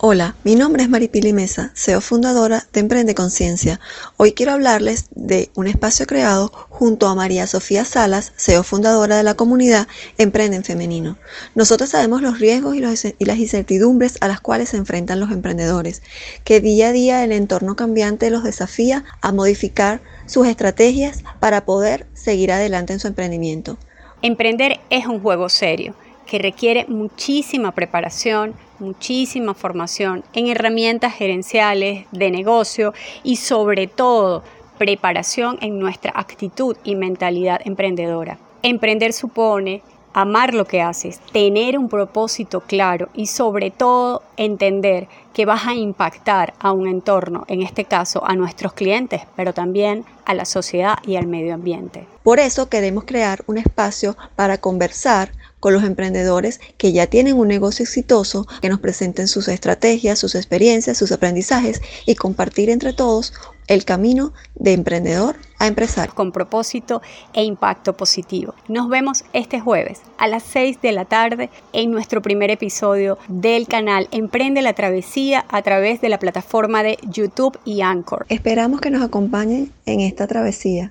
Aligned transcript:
Hola, 0.00 0.36
mi 0.44 0.54
nombre 0.54 0.84
es 0.84 0.88
Maripili 0.88 1.32
Mesa, 1.32 1.72
CEO 1.74 2.00
fundadora 2.00 2.68
de 2.72 2.78
Emprende 2.78 3.16
Conciencia. 3.16 3.80
Hoy 4.16 4.30
quiero 4.30 4.52
hablarles 4.52 5.06
de 5.10 5.50
un 5.56 5.66
espacio 5.66 6.06
creado 6.06 6.52
junto 6.68 7.08
a 7.08 7.16
María 7.16 7.48
Sofía 7.48 7.84
Salas, 7.84 8.32
CEO 8.36 8.62
fundadora 8.62 9.16
de 9.16 9.24
la 9.24 9.34
comunidad 9.34 9.88
Emprende 10.16 10.56
en 10.56 10.62
Femenino. 10.62 11.18
Nosotros 11.56 11.90
sabemos 11.90 12.22
los 12.22 12.38
riesgos 12.38 12.76
y, 12.76 12.80
las 12.80 13.38
incertidumbres 13.38 14.18
a 14.20 14.28
las 14.28 14.40
cuales 14.40 14.68
se 14.68 14.76
enfrentan 14.76 15.18
los 15.18 15.32
emprendedores, 15.32 16.00
que 16.44 16.60
día 16.60 16.90
a 16.90 16.92
día 16.92 17.24
el 17.24 17.32
entorno 17.32 17.74
cambiante 17.74 18.30
los 18.30 18.44
desafía 18.44 19.04
a 19.20 19.32
modificar 19.32 20.00
sus 20.26 20.46
estrategias 20.46 21.24
para 21.40 21.64
poder 21.64 22.06
seguir 22.14 22.52
adelante 22.52 22.92
en 22.92 23.00
su 23.00 23.08
emprendimiento. 23.08 23.78
Emprender 24.22 24.78
es 24.90 25.06
un 25.06 25.20
juego 25.20 25.48
serio 25.48 25.96
que 26.28 26.38
requiere 26.38 26.84
muchísima 26.88 27.72
preparación, 27.72 28.54
muchísima 28.78 29.54
formación 29.54 30.22
en 30.34 30.46
herramientas 30.46 31.14
gerenciales, 31.14 32.06
de 32.12 32.30
negocio 32.30 32.92
y 33.24 33.36
sobre 33.36 33.86
todo 33.88 34.44
preparación 34.76 35.58
en 35.62 35.78
nuestra 35.78 36.12
actitud 36.14 36.76
y 36.84 36.94
mentalidad 36.94 37.60
emprendedora. 37.64 38.38
Emprender 38.62 39.12
supone 39.12 39.82
amar 40.12 40.52
lo 40.52 40.66
que 40.66 40.82
haces, 40.82 41.20
tener 41.32 41.78
un 41.78 41.88
propósito 41.88 42.60
claro 42.60 43.08
y 43.14 43.26
sobre 43.26 43.70
todo 43.70 44.22
entender 44.36 45.08
que 45.32 45.46
vas 45.46 45.66
a 45.66 45.74
impactar 45.74 46.54
a 46.58 46.72
un 46.72 46.88
entorno, 46.88 47.44
en 47.48 47.62
este 47.62 47.84
caso 47.84 48.24
a 48.26 48.34
nuestros 48.34 48.72
clientes, 48.72 49.22
pero 49.36 49.54
también 49.54 50.04
a 50.24 50.34
la 50.34 50.44
sociedad 50.44 50.98
y 51.06 51.16
al 51.16 51.26
medio 51.26 51.54
ambiente. 51.54 52.06
Por 52.22 52.40
eso 52.40 52.68
queremos 52.68 53.04
crear 53.04 53.44
un 53.46 53.58
espacio 53.58 54.16
para 54.34 54.58
conversar 54.58 55.30
con 55.60 55.72
los 55.72 55.84
emprendedores 55.84 56.60
que 56.76 56.92
ya 56.92 57.06
tienen 57.06 57.36
un 57.36 57.48
negocio 57.48 57.82
exitoso, 57.82 58.46
que 58.60 58.68
nos 58.68 58.80
presenten 58.80 59.28
sus 59.28 59.48
estrategias, 59.48 60.18
sus 60.18 60.34
experiencias, 60.34 60.98
sus 60.98 61.12
aprendizajes 61.12 61.80
y 62.06 62.14
compartir 62.14 62.70
entre 62.70 62.92
todos 62.92 63.32
el 63.68 63.84
camino 63.84 64.32
de 64.54 64.72
emprendedor 64.72 65.36
a 65.58 65.66
empresario. 65.66 66.14
Con 66.14 66.32
propósito 66.32 67.02
e 67.34 67.44
impacto 67.44 67.96
positivo. 67.96 68.54
Nos 68.66 68.88
vemos 68.88 69.24
este 69.32 69.60
jueves 69.60 70.00
a 70.16 70.26
las 70.26 70.42
6 70.44 70.80
de 70.80 70.92
la 70.92 71.04
tarde 71.04 71.50
en 71.72 71.90
nuestro 71.90 72.22
primer 72.22 72.50
episodio 72.50 73.18
del 73.28 73.68
canal 73.68 74.08
Emprende 74.10 74.62
la 74.62 74.72
Travesía 74.72 75.44
a 75.48 75.62
través 75.62 76.00
de 76.00 76.08
la 76.08 76.18
plataforma 76.18 76.82
de 76.82 76.98
YouTube 77.08 77.58
y 77.64 77.82
Anchor. 77.82 78.24
Esperamos 78.28 78.80
que 78.80 78.90
nos 78.90 79.02
acompañen 79.02 79.70
en 79.84 80.00
esta 80.00 80.26
travesía. 80.26 80.86